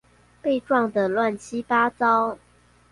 [0.41, 2.39] 被撞的亂七八糟